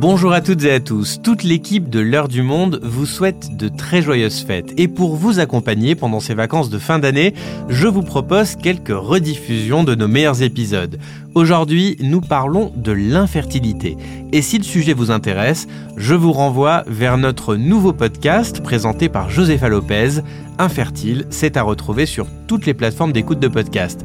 [0.00, 1.20] Bonjour à toutes et à tous.
[1.22, 4.72] Toute l'équipe de l'heure du monde vous souhaite de très joyeuses fêtes.
[4.78, 7.34] Et pour vous accompagner pendant ces vacances de fin d'année,
[7.68, 10.98] je vous propose quelques rediffusions de nos meilleurs épisodes.
[11.34, 13.98] Aujourd'hui, nous parlons de l'infertilité.
[14.32, 15.68] Et si le sujet vous intéresse,
[15.98, 20.22] je vous renvoie vers notre nouveau podcast présenté par Joséfa Lopez.
[20.58, 24.00] Infertile, c'est à retrouver sur toutes les plateformes d'écoute de podcast.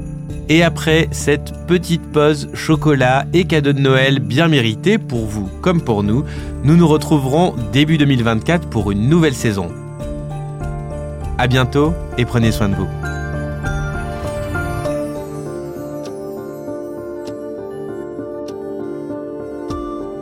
[0.48, 5.81] Et après cette petite pause chocolat et cadeau de Noël bien mérité pour vous comme
[5.81, 6.23] pour nous,
[6.63, 9.72] nous nous retrouverons début 2024 pour une nouvelle saison.
[11.39, 12.88] À bientôt et prenez soin de vous.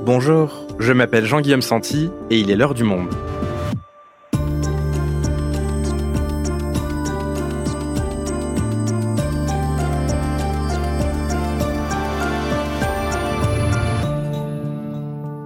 [0.05, 3.09] Bonjour, je m'appelle Jean-Guillaume Santi et il est l'heure du monde.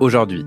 [0.08, 0.46] Aujourd'hui.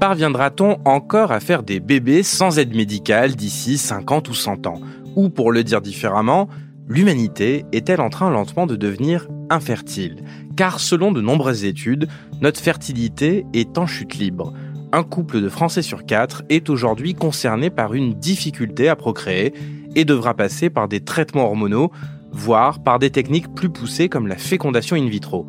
[0.00, 4.80] Parviendra-t-on encore à faire des bébés sans aide médicale d'ici 50 ou 100 ans?
[5.14, 6.48] Ou pour le dire différemment,
[6.88, 10.24] l'humanité est-elle en train lentement de devenir infertile?
[10.56, 12.08] Car selon de nombreuses études,
[12.40, 14.52] notre fertilité est en chute libre.
[14.90, 19.54] Un couple de Français sur quatre est aujourd'hui concerné par une difficulté à procréer
[19.94, 21.92] et devra passer par des traitements hormonaux,
[22.32, 25.46] voire par des techniques plus poussées comme la fécondation in vitro.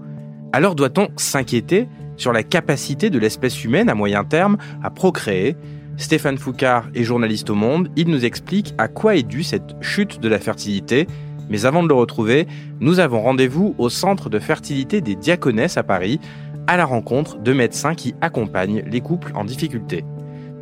[0.54, 1.88] Alors doit-on s'inquiéter
[2.20, 5.56] sur la capacité de l'espèce humaine à moyen terme à procréer.
[5.98, 10.20] Stéphane Foucard est journaliste au Monde, il nous explique à quoi est due cette chute
[10.20, 11.08] de la fertilité.
[11.50, 12.48] Mais avant de le retrouver,
[12.80, 16.20] nous avons rendez-vous au centre de fertilité des Diaconesses à Paris,
[16.68, 20.06] à la rencontre de médecins qui accompagnent les couples en difficulté.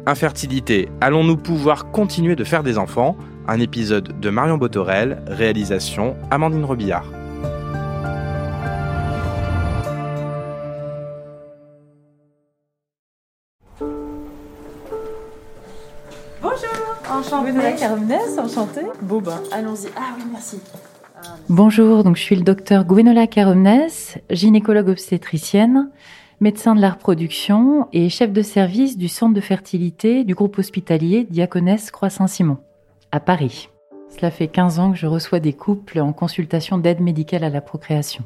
[0.06, 3.18] Infertilité, allons-nous pouvoir continuer de faire des enfants?
[3.50, 7.17] Un épisode de Marion Botorel, réalisation Amandine Robillard.
[18.39, 18.82] Enchantée.
[19.02, 19.88] Bon bah, allons-y.
[19.95, 20.60] Ah oui, merci.
[21.50, 23.88] Bonjour, donc je suis le docteur Gwenola Caromnes,
[24.30, 25.89] gynécologue obstétricienne,
[26.39, 31.28] médecin de la reproduction et chef de service du centre de fertilité du groupe hospitalier
[31.30, 32.58] Diaconesse Croix-Saint-Simon,
[33.11, 33.70] à Paris.
[34.10, 37.61] Cela fait 15 ans que je reçois des couples en consultation d'aide médicale à la
[37.61, 38.23] procréation.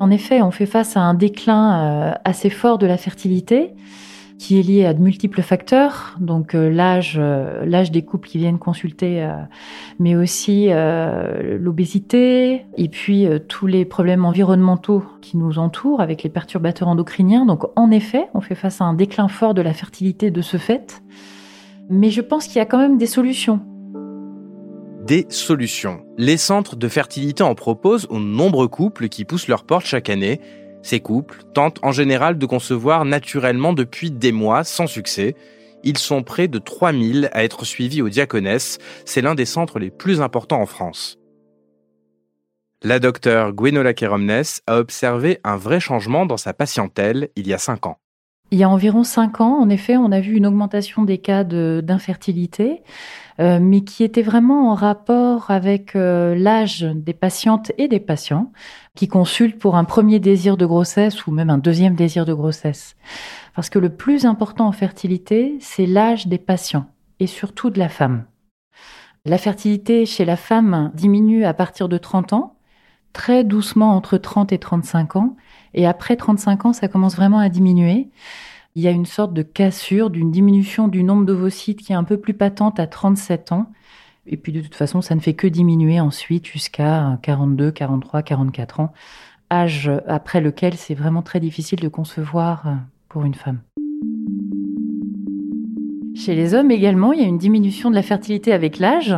[0.00, 3.74] En effet, on fait face à un déclin euh, assez fort de la fertilité
[4.44, 8.36] qui est lié à de multiples facteurs, donc euh, l'âge, euh, l'âge des couples qui
[8.36, 9.32] viennent consulter, euh,
[9.98, 10.68] mais aussi
[11.58, 17.46] l'obésité, et puis tous les problèmes environnementaux qui nous entourent avec les perturbateurs endocriniens.
[17.46, 20.58] Donc en effet, on fait face à un déclin fort de la fertilité de ce
[20.58, 21.02] fait,
[21.88, 23.60] mais je pense qu'il y a quand même des solutions.
[25.06, 26.02] Des solutions.
[26.18, 30.40] Les centres de fertilité en proposent aux nombreux couples qui poussent leurs portes chaque année
[30.84, 35.34] ces couples tentent en général de concevoir naturellement depuis des mois sans succès.
[35.82, 38.78] Ils sont près de 3000 à être suivis au Diaconesse.
[39.06, 41.18] C'est l'un des centres les plus importants en France.
[42.82, 47.58] La docteure Gwenola Keromnes a observé un vrai changement dans sa patientèle il y a
[47.58, 47.96] 5 ans.
[48.50, 51.44] Il y a environ 5 ans, en effet, on a vu une augmentation des cas
[51.44, 52.82] d'infertilité.
[53.40, 58.52] Euh, mais qui était vraiment en rapport avec euh, l'âge des patientes et des patients
[58.96, 62.96] qui consultent pour un premier désir de grossesse ou même un deuxième désir de grossesse.
[63.54, 66.86] Parce que le plus important en fertilité, c'est l'âge des patients
[67.20, 68.24] et surtout de la femme.
[69.24, 72.56] La fertilité chez la femme diminue à partir de 30 ans,
[73.12, 75.36] très doucement entre 30 et 35 ans,
[75.72, 78.10] et après 35 ans, ça commence vraiment à diminuer
[78.74, 82.04] il y a une sorte de cassure, d'une diminution du nombre d'ovocytes qui est un
[82.04, 83.70] peu plus patente à 37 ans.
[84.26, 88.80] Et puis de toute façon, ça ne fait que diminuer ensuite jusqu'à 42, 43, 44
[88.80, 88.92] ans,
[89.52, 92.72] âge après lequel c'est vraiment très difficile de concevoir euh,
[93.08, 93.60] pour une femme.
[96.14, 99.16] Chez les hommes également, il y a une diminution de la fertilité avec l'âge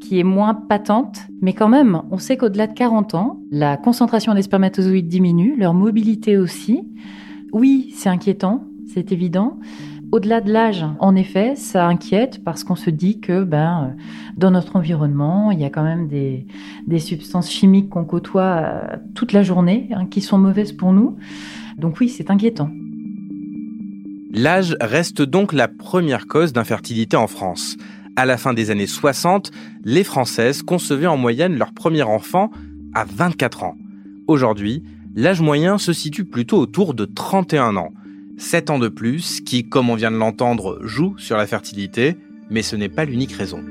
[0.00, 4.34] qui est moins patente, mais quand même, on sait qu'au-delà de 40 ans, la concentration
[4.34, 6.82] des spermatozoïdes diminue, leur mobilité aussi.
[7.52, 9.58] Oui, c'est inquiétant, c'est évident.
[10.12, 14.02] Au-delà de l'âge, en effet, ça inquiète parce qu'on se dit que ben, euh,
[14.36, 16.46] dans notre environnement, il y a quand même des,
[16.98, 21.16] substances chimiques qu'on côtoie euh, toute la journée hein, qui sont mauvaises pour nous.
[21.76, 22.70] Donc oui, c'est inquiétant.
[24.30, 27.76] L'âge reste donc la première cause d'infertilité en France.
[28.14, 29.50] À la fin des années 60,
[29.84, 32.50] les Françaises concevaient en moyenne leur premier enfant
[32.94, 33.76] à 24 ans.
[34.28, 37.90] Aujourd'hui, l'âge moyen se situe plutôt autour de 31 ans.
[38.38, 42.16] 7 ans de plus qui, comme on vient de l'entendre, joue sur la fertilité,
[42.50, 43.64] mais ce n'est pas l'unique raison.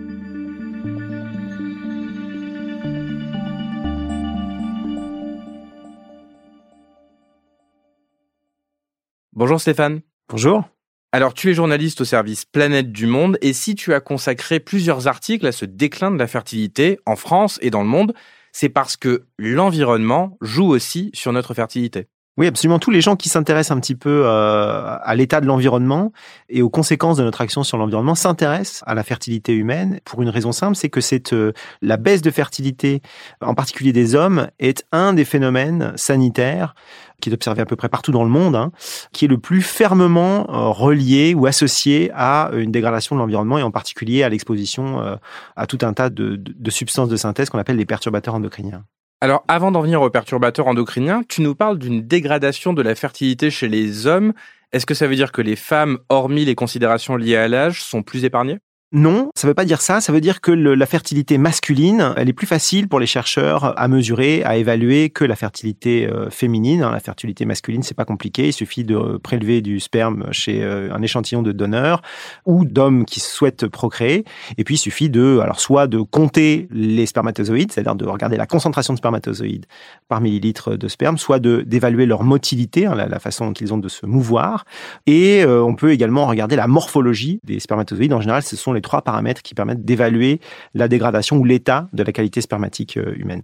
[9.34, 10.02] Bonjour Stéphane.
[10.30, 10.64] Bonjour.
[11.12, 15.08] Alors tu es journaliste au service Planète du Monde et si tu as consacré plusieurs
[15.08, 18.14] articles à ce déclin de la fertilité en France et dans le monde,
[18.52, 22.08] c'est parce que l'environnement joue aussi sur notre fertilité.
[22.38, 22.80] Oui, absolument.
[22.80, 26.12] Tous les gens qui s'intéressent un petit peu euh, à l'état de l'environnement
[26.50, 30.28] et aux conséquences de notre action sur l'environnement s'intéressent à la fertilité humaine pour une
[30.28, 31.00] raison simple, c'est que
[31.34, 33.02] euh, la baisse de fertilité,
[33.40, 36.76] en particulier des hommes, est un des phénomènes sanitaires
[37.22, 38.74] qui est observé à peu près partout dans le monde, hein,
[39.14, 43.64] qui est le plus fermement euh, relié ou associé à une dégradation de l'environnement et
[43.64, 45.16] en particulier à l'exposition euh,
[45.56, 48.84] à tout un tas de, de substances de synthèse qu'on appelle les perturbateurs endocriniens.
[49.26, 53.50] Alors, avant d'en venir aux perturbateurs endocriniens, tu nous parles d'une dégradation de la fertilité
[53.50, 54.34] chez les hommes.
[54.72, 58.04] Est-ce que ça veut dire que les femmes, hormis les considérations liées à l'âge, sont
[58.04, 58.60] plus épargnées?
[58.96, 60.00] Non, ça ne veut pas dire ça.
[60.00, 63.90] Ça veut dire que la fertilité masculine, elle est plus facile pour les chercheurs à
[63.90, 66.82] mesurer, à évaluer que la fertilité euh, féminine.
[66.82, 68.48] Hein, la fertilité masculine, c'est pas compliqué.
[68.48, 72.02] Il suffit de prélever du sperme chez euh, un échantillon de donneurs
[72.46, 74.24] ou d'hommes qui souhaitent procréer.
[74.58, 78.46] Et puis, il suffit de, alors, soit de compter les spermatozoïdes, c'est-à-dire de regarder la
[78.46, 79.66] concentration de spermatozoïdes
[80.08, 84.06] par millilitre de sperme, soit d'évaluer leur motilité, hein, la, façon qu'ils ont de se
[84.06, 84.64] mouvoir.
[85.06, 88.14] Et euh, on peut également regarder la morphologie des spermatozoïdes.
[88.14, 90.40] En général, ce sont les trois paramètres qui permettent d'évaluer
[90.74, 93.42] la dégradation ou l'état de la qualité spermatique euh, humaine.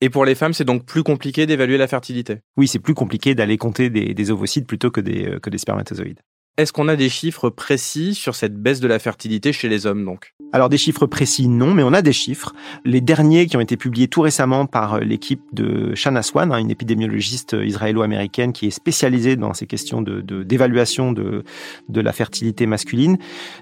[0.00, 2.38] Et pour les femmes, c'est donc plus compliqué d'évaluer la fertilité?
[2.56, 6.20] Oui, c'est plus compliqué d'aller compter des, ovocytes plutôt que des, euh, que des spermatozoïdes.
[6.58, 10.04] Est-ce qu'on a des chiffres précis sur cette baisse de la fertilité chez les hommes
[10.04, 10.34] donc?
[10.52, 12.52] Alors des chiffres précis non, mais on a des chiffres.
[12.84, 16.58] Les derniers qui ont été publiés tout récemment par euh, l'équipe de Shana Swan, hein,
[16.58, 21.42] une épidémiologiste euh, israélo-américaine qui est spécialisée dans ces questions de d'évaluation de,
[21.88, 23.16] de, la fertilité masculine,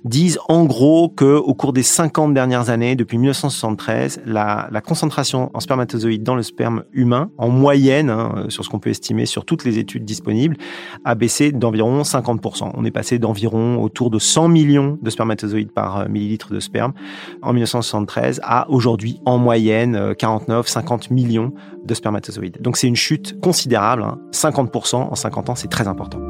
[0.05, 5.53] disent en gros que au cours des 50 dernières années, depuis 1973, la, la concentration
[5.55, 9.45] en spermatozoïdes dans le sperme humain, en moyenne, hein, sur ce qu'on peut estimer sur
[9.45, 10.57] toutes les études disponibles,
[11.05, 15.99] a baissé d'environ 50% on est passé d'environ autour de 100 millions de spermatozoïdes par
[15.99, 16.95] euh, millilitre de sperme
[17.43, 21.53] en 1973 à aujourd'hui en moyenne 49-50 euh, millions
[21.85, 22.61] de spermatozoïdes.
[22.63, 25.09] Donc c'est une chute considérable, 50% hein.
[25.11, 26.21] en 50 ans, c'est très important.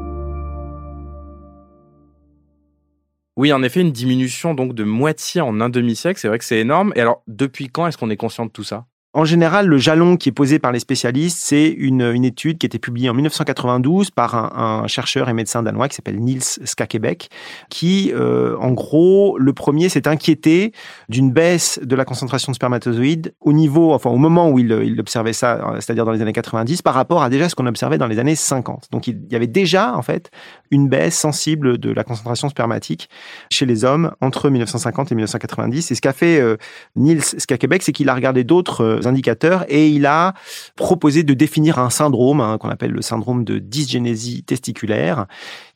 [3.37, 6.91] Oui, en effet, une diminution de moitié en un demi-siècle, c'est vrai que c'est énorme.
[6.95, 8.85] Et alors, depuis quand est-ce qu'on est conscient de tout ça?
[9.13, 12.65] En général, le jalon qui est posé par les spécialistes, c'est une, une, étude qui
[12.65, 16.41] a été publiée en 1992 par un, un chercheur et médecin danois qui s'appelle Niels
[16.41, 17.29] Skakebeck,
[17.69, 20.71] qui, euh, en gros, le premier s'est inquiété
[21.09, 24.97] d'une baisse de la concentration de spermatozoïdes au niveau, enfin au moment où il, il
[25.01, 27.97] observait ça, euh, c'est-à-dire dans les années 90, par rapport à déjà ce qu'on observait
[27.97, 28.87] dans les années 50.
[28.91, 30.31] Donc il y avait déjà, en fait,
[30.71, 33.09] une baisse sensible de la concentration spermatique
[33.49, 35.91] chez les hommes entre 1950 et 1990.
[35.91, 36.55] Et ce qu'a fait euh,
[36.95, 40.33] Niels Skakebeck, c'est qu'il a regardé d'autres euh, indicateurs et il a
[40.75, 45.25] proposé de définir un syndrome hein, qu'on appelle le syndrome de dysgénésie testiculaire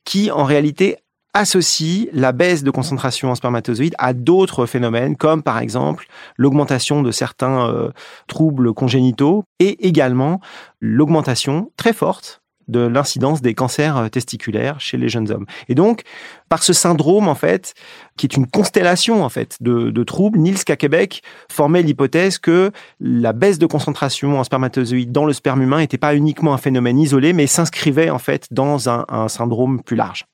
[0.03, 0.97] qui en réalité
[1.33, 6.07] associe la baisse de concentration en spermatozoïdes à d'autres phénomènes comme par exemple
[6.37, 7.89] l'augmentation de certains euh,
[8.27, 10.39] troubles congénitaux et également
[10.79, 15.45] l'augmentation très forte de l'incidence des cancers euh, testiculaires chez les jeunes hommes.
[15.69, 16.03] Et donc,
[16.49, 17.73] par ce syndrome, en fait,
[18.17, 23.59] qui est une constellation, en fait, de, troubles, Niels Kakebeck formait l'hypothèse que la baisse
[23.59, 27.47] de concentration en spermatozoïdes dans le sperme humain n'était pas uniquement un phénomène isolé, mais
[27.47, 30.25] s'inscrivait, en fait, dans un, un syndrome plus large.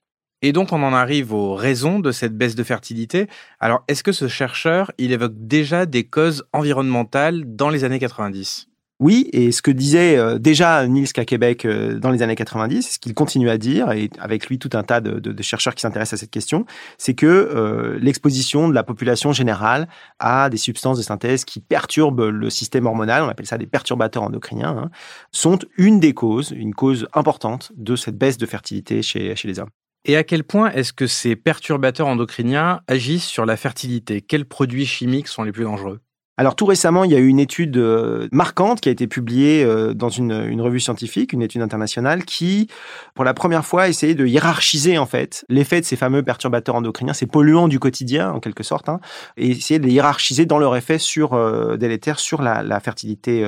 [0.43, 3.27] Et donc, on en arrive aux raisons de cette baisse de fertilité.
[3.59, 8.70] Alors, est-ce que ce chercheur, il évoque déjà des causes environnementales dans les années 90
[9.01, 12.99] oui, et ce que disait euh, déjà Niels Kakebeck euh, dans les années 90, ce
[12.99, 16.21] qu'il continue à dire, et avec lui tout un tas de, chercheurs qui s'intéressent à
[16.21, 16.67] cette question,
[16.99, 19.87] c'est que euh, l'exposition de la population générale
[20.19, 24.21] à des substances de synthèse qui perturbent le système hormonal, on appelle ça des perturbateurs
[24.21, 24.91] endocriniens, hein,
[25.31, 29.71] sont une des causes, une cause importante de cette baisse de fertilité chez les hommes.
[30.05, 34.21] Et à quel point est-ce que ces perturbateurs endocriniens agissent sur la fertilité?
[34.21, 36.01] Quels produits chimiques sont les plus dangereux?
[36.41, 39.63] Alors tout récemment, il y a eu une étude euh, marquante qui a été publiée
[39.63, 42.67] euh, dans une, revue scientifique, une étude internationale, qui,
[43.13, 47.13] pour la première fois, essayait de hiérarchiser en fait l'effet de ces fameux perturbateurs endocriniens,
[47.13, 48.99] ces polluants du quotidien en quelque sorte, hein,
[49.37, 53.47] et essayer de les hiérarchiser dans leur effet sur euh, délétère sur la, fertilité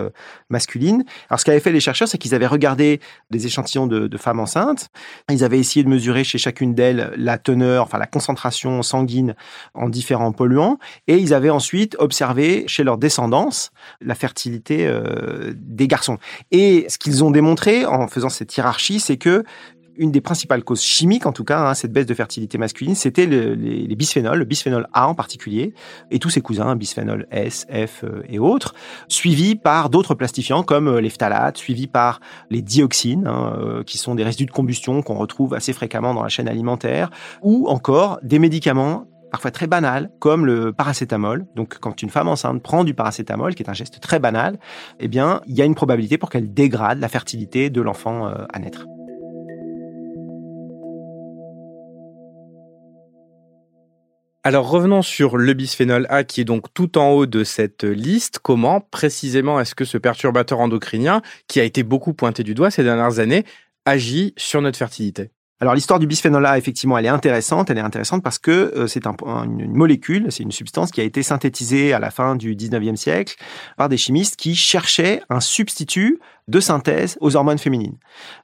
[0.49, 1.03] masculine.
[1.29, 2.99] Alors ce qu'avaient fait les chercheurs, c'est qu'ils avaient regardé
[3.31, 4.89] des échantillons de, de, femmes enceintes,
[5.31, 9.33] ils avaient essayé de mesurer chez chacune d'elles la teneur, enfin la concentration sanguine
[9.73, 13.71] en différents polluants, et ils avaient ensuite observé chez leur descendance
[14.01, 16.17] la fertilité euh, des garçons.
[16.51, 19.43] Et ce qu'ils ont démontré en faisant cette hiérarchie, c'est que
[19.95, 23.25] une des principales causes chimiques, en tout cas, hein, cette baisse de fertilité masculine, c'était
[23.25, 25.73] le, les, bisphénols, le bisphénol A en particulier,
[26.09, 28.73] et tous ses cousins, bisphénol S, F euh, et autres,
[29.07, 34.15] suivis par d'autres plastifiants comme euh, les phtalates, suivis par les dioxines, hein, qui sont
[34.15, 37.11] des résidus de combustion qu'on retrouve assez fréquemment dans la chaîne alimentaire,
[37.41, 41.47] ou encore des médicaments parfois très banal, comme le paracétamol.
[41.55, 44.59] Donc, quand une femme enceinte prend du paracétamol, qui est un geste très banal,
[44.99, 48.59] eh bien, il y a une probabilité pour qu'elle dégrade la fertilité de l'enfant à
[48.59, 48.85] naître.
[54.43, 58.39] Alors revenons sur le bisphénol A qui est donc tout en haut de cette liste.
[58.39, 62.83] Comment précisément est-ce que ce perturbateur endocrinien, qui a été beaucoup pointé du doigt ces
[62.83, 63.45] dernières années,
[63.85, 65.31] agit sur notre fertilité?
[65.63, 67.69] Alors l'histoire du bisphénol A, effectivement, elle est intéressante.
[67.69, 69.15] Elle est intéressante parce que euh, c'est un,
[69.45, 73.37] une molécule, c'est une substance qui a été synthétisée à la fin du 19e siècle
[73.77, 77.95] par des chimistes qui cherchaient un substitut de synthèse aux hormones féminines.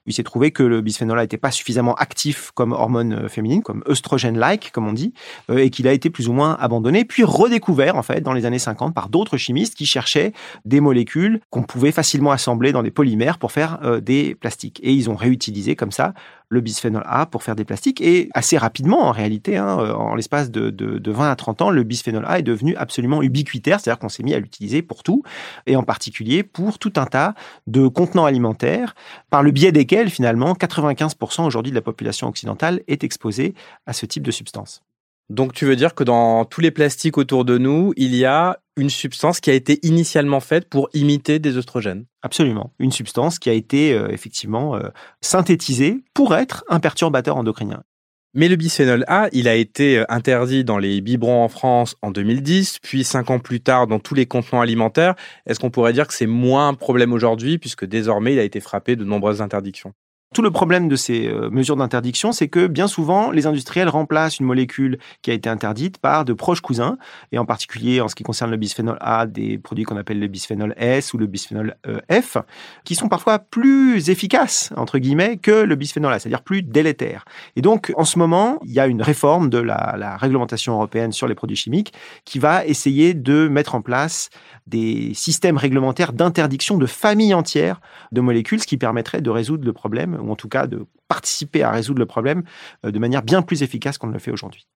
[0.06, 3.62] Il s'est trouvé que le bisphénol A n'était pas suffisamment actif comme hormone euh, féminine,
[3.62, 5.12] comme œstrogène-like, comme on dit,
[5.50, 8.46] euh, et qu'il a été plus ou moins abandonné, puis redécouvert, en fait, dans les
[8.46, 10.32] années 50 par d'autres chimistes qui cherchaient
[10.64, 14.80] des molécules qu'on pouvait facilement assembler dans des polymères pour faire euh, des plastiques.
[14.82, 16.14] Et ils ont réutilisé comme ça
[16.50, 18.00] le bisphénol A pour faire des plastiques.
[18.00, 21.70] Et assez rapidement, en réalité, hein, en l'espace de, de, de 20 à 30 ans,
[21.70, 25.22] le bisphénol A est devenu absolument ubiquitaire, c'est-à-dire qu'on s'est mis à l'utiliser pour tout,
[25.66, 27.34] et en particulier pour tout un tas
[27.68, 28.94] de contenants alimentaires,
[29.30, 33.54] par le biais desquels, finalement, 95% aujourd'hui de la population occidentale est exposée
[33.86, 34.82] à ce type de substance.
[35.30, 38.58] Donc tu veux dire que dans tous les plastiques autour de nous, il y a
[38.76, 42.06] une substance qui a été initialement faite pour imiter des oestrogènes?
[42.22, 42.72] Absolument.
[42.80, 44.88] Une substance qui a été euh, effectivement euh,
[45.20, 47.84] synthétisée pour être un perturbateur endocrinien.
[48.32, 52.12] Mais le bisphénol A, il a été euh, interdit dans les biberons en France en
[52.12, 55.16] 2010, puis cinq ans plus tard dans tous les contenants alimentaires.
[55.46, 58.60] Est-ce qu'on pourrait dire que c'est moins un problème aujourd'hui, puisque désormais il a été
[58.60, 59.94] frappé de nombreuses interdictions?
[60.32, 64.38] Tout le problème de ces euh, mesures d'interdiction, c'est que bien souvent, les industriels remplacent
[64.38, 66.98] une molécule qui a été interdite par de proches cousins,
[67.32, 70.28] et en particulier en ce qui concerne le bisphénol A, des produits qu'on appelle le
[70.28, 72.36] bisphénol S ou le bisphénol euh, F,
[72.84, 77.24] qui sont parfois plus efficaces, entre guillemets, que le bisphénol A, c'est-à-dire plus délétères.
[77.56, 81.10] Et donc, en ce moment, il y a une réforme de la, la réglementation européenne
[81.10, 81.92] sur les produits chimiques
[82.24, 84.30] qui va essayer de mettre en place
[84.68, 87.80] des systèmes réglementaires d'interdiction de familles entières
[88.12, 91.62] de molécules, ce qui permettrait de résoudre le problème ou en tout cas de participer
[91.62, 92.44] à résoudre le problème
[92.84, 94.66] euh, de manière bien plus efficace qu'on ne le fait aujourd'hui.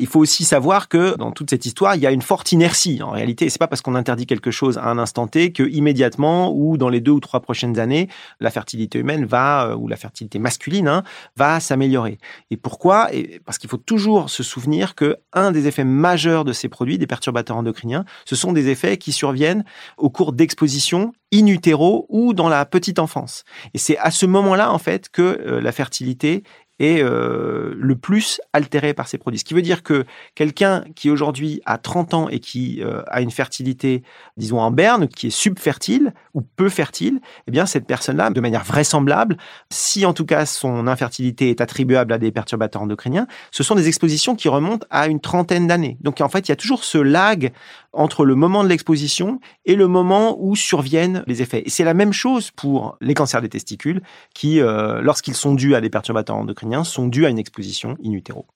[0.00, 3.02] Il faut aussi savoir que dans toute cette histoire, il y a une forte inertie.
[3.02, 6.52] En réalité, c'est pas parce qu'on interdit quelque chose à un instant T que immédiatement
[6.54, 8.08] ou dans les deux ou trois prochaines années,
[8.40, 11.02] la fertilité humaine va euh, ou la fertilité masculine hein,
[11.36, 12.18] va s'améliorer.
[12.50, 13.08] Et pourquoi?
[13.44, 17.06] Parce qu'il faut toujours se souvenir que un des effets majeurs de ces produits, des
[17.06, 19.64] perturbateurs endocriniens, ce sont des effets qui surviennent
[19.98, 23.44] au cours d'exposition in utero ou dans la petite enfance.
[23.74, 26.42] Et c'est à ce moment-là en fait que euh, la fertilité
[26.80, 29.38] est euh, le plus altéré par ces produits.
[29.38, 33.20] Ce qui veut dire que quelqu'un qui aujourd'hui a 30 ans et qui euh, a
[33.20, 34.02] une fertilité,
[34.36, 38.64] disons en berne, qui est subfertile ou peu fertile, eh bien cette personne-là, de manière
[38.64, 39.36] vraisemblable,
[39.70, 43.86] si en tout cas son infertilité est attribuable à des perturbateurs endocriniens, ce sont des
[43.86, 45.98] expositions qui remontent à une trentaine d'années.
[46.00, 47.52] Donc en fait, il y a toujours ce lag
[47.92, 51.62] entre le moment de l'exposition et le moment où surviennent les effets.
[51.66, 54.02] Et c'est la même chose pour les cancers des testicules
[54.34, 58.12] qui, euh, lorsqu'ils sont dus à des perturbateurs endocriniens, sont dus à une exposition in
[58.12, 58.46] utero.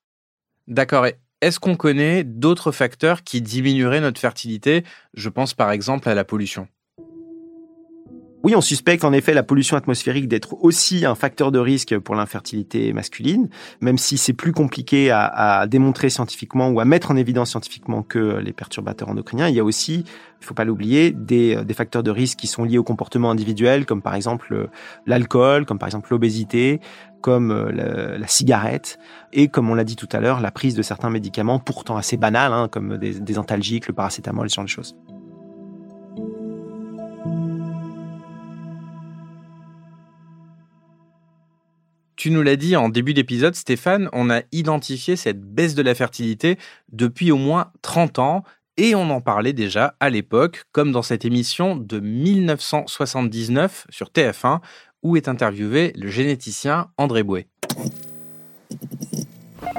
[0.67, 1.07] D'accord.
[1.41, 4.85] Est-ce qu'on connaît d'autres facteurs qui diminueraient notre fertilité?
[5.13, 6.69] Je pense par exemple à la pollution.
[8.45, 12.15] Oui, on suspecte en effet la pollution atmosphérique d'être aussi un facteur de risque pour
[12.15, 13.49] l'infertilité masculine,
[13.81, 18.37] même si c'est plus compliqué à, démontrer scientifiquement ou à mettre en évidence scientifiquement que
[18.45, 19.49] les perturbateurs endocriniens.
[19.49, 20.05] Il y a aussi,
[20.43, 24.03] il faut pas l'oublier, des, facteurs de risque qui sont liés au comportement individuel, comme
[24.03, 24.69] par exemple
[25.07, 26.83] l'alcool, comme par exemple l'obésité,
[27.23, 28.99] comme la, la, cigarette
[29.33, 32.19] et comme on l'a dit tout à l'heure, la prise de certains médicaments pourtant assez
[32.19, 34.95] banals, hein, comme des, des antalgiques, le paracétamol, ce genre de choses.
[42.25, 45.95] Tu nous l'as dit en début d'épisode, Stéphane, on a identifié cette baisse de la
[45.95, 46.57] fertilité
[46.91, 48.45] depuis au moins 30 ans
[48.79, 54.61] et on en parlait déjà à l'époque, comme dans cette émission de 1979 sur TF1
[55.03, 57.47] où est interviewé le généticien André Bouet.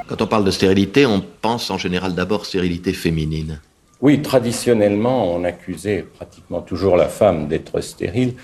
[0.07, 3.59] Quand on parle de stérilité, on pense en général d'abord stérilité féminine.
[4.01, 8.35] Oui, traditionnellement, on accusait pratiquement toujours la femme d'être stérile,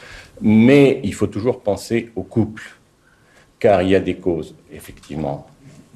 [0.42, 2.81] mais il faut toujours penser au couple
[3.62, 5.48] car il y a des causes effectivement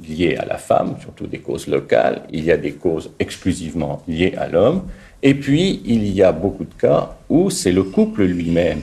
[0.08, 4.36] liées à la femme, surtout des causes locales, il y a des causes exclusivement liées
[4.38, 4.84] à l'homme,
[5.24, 8.82] et puis il y a beaucoup de cas où c'est le couple lui-même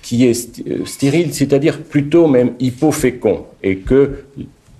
[0.00, 4.24] qui est euh, stérile, c'est-à-dire plutôt même hypofécond, et que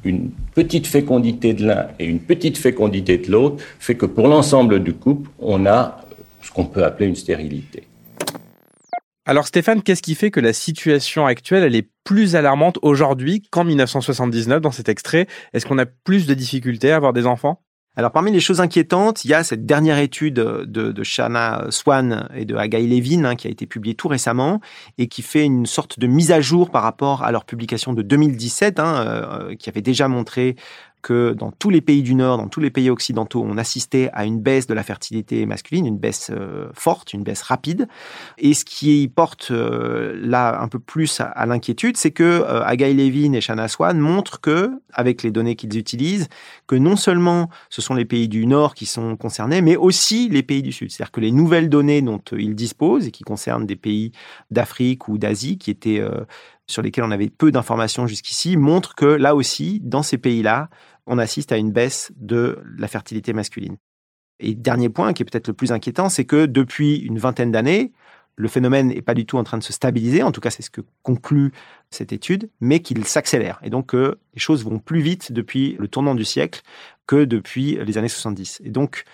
[0.05, 4.83] une petite fécondité de l'un et une petite fécondité de l'autre fait que pour l'ensemble
[4.83, 6.05] du couple, on a
[6.43, 7.85] ce qu'on peut appeler une stérilité.
[9.25, 13.63] Alors Stéphane, qu'est-ce qui fait que la situation actuelle, elle est plus alarmante aujourd'hui qu'en
[13.63, 15.29] 1979 dans cet extrait?
[15.53, 17.63] Est-ce qu'on a plus de difficultés à avoir des enfants?
[17.95, 22.47] Alors parmi les choses inquiétantes, il y a cette dernière étude de, Shana Swan et
[22.47, 24.61] de Agaï Levin hein, qui a été publiée tout récemment
[24.99, 28.03] et qui fait une sorte de mise à jour par rapport à leur publication de
[28.03, 30.57] 2017 hein, euh, qui avait déjà montré
[31.03, 34.25] que dans tous les pays du Nord, dans tous les pays occidentaux, on assistait à
[34.25, 37.89] une baisse de la fertilité masculine, une baisse euh, forte, une baisse rapide.
[38.39, 42.95] Et ce qui porte euh, là un peu plus à, l'inquiétude, c'est que euh, Agaï
[42.95, 46.29] Levin et Shana Swan montrent que, avec les données qu'ils utilisent,
[46.67, 50.43] que non seulement ce sont les pays du Nord qui sont concernés, mais aussi les
[50.43, 50.91] pays du Sud.
[50.91, 54.13] C'est-à-dire que les nouvelles données dont ils disposent et qui concernent des pays
[54.51, 56.03] d'Afrique ou d'Asie qui étaient
[56.67, 60.69] sur lesquels on avait peu d'informations jusqu'ici, montrent que là aussi, dans ces pays-là,
[61.07, 63.77] on assiste à une baisse de la fertilité masculine.
[64.41, 67.93] Et dernier point, qui est peut-être le plus inquiétant, c'est que depuis une vingtaine d'années,
[68.37, 70.63] le phénomène n'est pas du tout en train de se stabiliser, en tout cas c'est
[70.63, 71.53] ce que conclut
[71.91, 73.61] cette étude, mais qu'il s'accélère.
[73.63, 76.63] Et donc les choses vont plus vite depuis le tournant du siècle
[77.07, 78.63] que depuis les années 70.
[78.65, 79.05] Et donc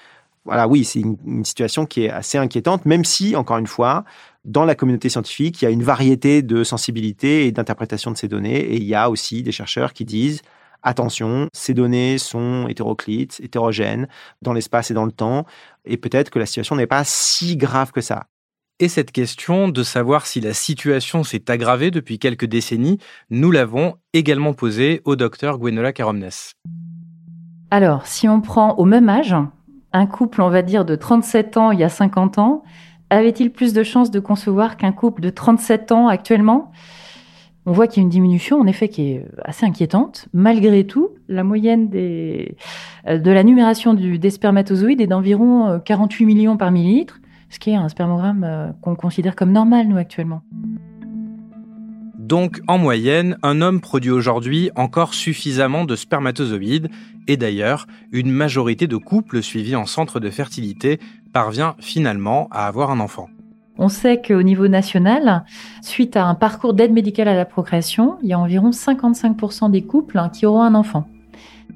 [0.45, 4.04] voilà, oui, c'est une, situation qui est assez inquiétante, même si, encore une fois,
[4.47, 8.28] dans la communauté scientifique, il y a une variété de sensibilités et d'interprétation de ces
[8.28, 10.40] données, et il y a aussi des chercheurs qui disent
[10.82, 14.08] attention, ces données sont hétéroclites, hétérogènes
[14.42, 15.44] dans l'espace et dans le temps,
[15.85, 18.26] et peut-être que la situation n'est pas si grave que ça.
[18.80, 23.97] Et cette question de savoir si la situation s'est aggravée depuis quelques décennies, nous l'avons
[24.12, 26.30] également posée au docteur Gwenola Caromnes.
[27.73, 29.35] Alors, si on prend au même âge,
[29.92, 32.62] un couple, on va dire, de 37 ans il y a 50 ans,
[33.11, 36.70] avait-il plus de chances de concevoir qu'un couple de 37 ans actuellement?
[37.69, 40.29] On voit qu'il y a une diminution, en effet, qui est assez inquiétante.
[40.33, 42.47] Malgré tout, la moyenne euh,
[43.07, 47.21] de la numération des spermatozoïdes est d'environ 48 euh, millions par millilitre,
[47.51, 50.41] ce qui est un spermogramme euh, qu'on considère comme normal, nous, actuellement.
[52.17, 56.89] Donc, en moyenne, un homme produit aujourd'hui encore suffisamment de spermatozoïdes,
[57.26, 60.99] et d'ailleurs, une majorité de couples suivis en centre de fertilité
[61.35, 63.28] parvient finalement à avoir un enfant.
[63.80, 65.45] On sait qu'au niveau national,
[65.82, 69.82] suite à un parcours d'aide médicale à la procréation, il y a environ 55% des
[69.82, 71.08] couples hein, qui auront un enfant.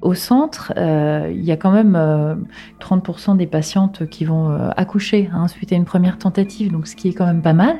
[0.01, 1.97] Au centre, euh, il y a quand même
[2.81, 6.87] 30% euh, des patientes qui vont euh, accoucher hein, suite à une première tentative, donc
[6.87, 7.79] ce qui est quand même pas mal.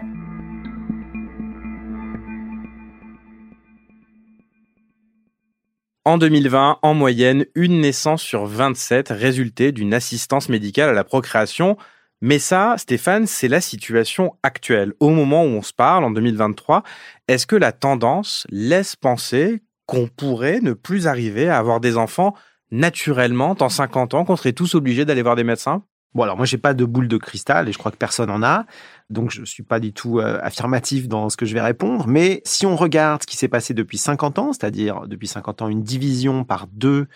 [6.05, 11.77] En 2020, en moyenne, une naissance sur 27 résultait d'une assistance médicale à la procréation.
[12.25, 14.93] Mais ça, Stéphane, c'est la situation actuelle.
[15.01, 16.81] Au moment où on se parle, en 2023,
[17.27, 22.33] est-ce que la tendance laisse penser qu'on pourrait ne plus arriver à avoir des enfants
[22.71, 25.83] naturellement dans 50 ans, qu'on serait tous obligés d'aller voir des médecins?
[26.13, 28.41] Bon, alors moi, j'ai pas de boule de cristal et je crois que personne en
[28.41, 28.67] a.
[29.09, 32.07] Donc, je suis pas du tout euh, affirmatif dans ce que je vais répondre.
[32.07, 35.67] Mais si on regarde ce qui s'est passé depuis 50 ans, c'est-à-dire depuis 50 ans,
[35.67, 37.07] une division par deux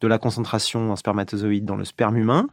[0.00, 2.46] de la concentration en spermatozoïdes dans le sperme humain,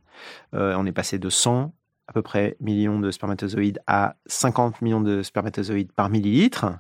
[0.56, 1.72] euh, on est passé de 100
[2.10, 6.80] à peu près millions de spermatozoïdes à 50 millions de spermatozoïdes par millilitre.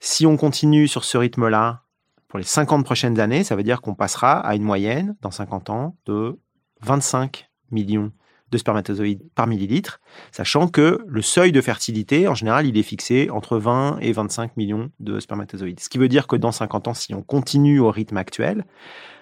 [0.00, 1.84] Si on continue sur ce rythme-là
[2.28, 5.70] pour les 50 prochaines années, ça veut dire qu'on passera à une moyenne dans 50
[5.70, 6.38] ans de
[6.82, 8.12] 25 millions
[8.50, 13.30] de spermatozoïdes par millilitre, sachant que le seuil de fertilité, en général, il est fixé
[13.30, 15.80] entre 20 et 25 millions de spermatozoïdes.
[15.80, 18.66] Ce qui veut dire que dans 50 ans, si on continue au rythme actuel,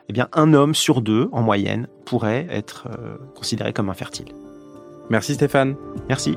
[0.09, 4.33] eh bien, un homme sur deux, en moyenne, pourrait être euh, considéré comme infertile.
[5.11, 5.77] Merci Stéphane.
[6.09, 6.37] Merci.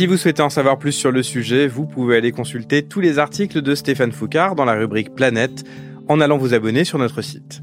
[0.00, 3.18] Si vous souhaitez en savoir plus sur le sujet, vous pouvez aller consulter tous les
[3.18, 5.64] articles de Stéphane Foucard dans la rubrique Planète
[6.08, 7.62] en allant vous abonner sur notre site.